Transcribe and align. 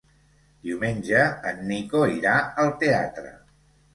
Diumenge 0.67 1.19
en 1.51 1.61
Nico 1.71 2.03
irà 2.13 2.33
al 2.65 2.75
teatre. 2.85 3.35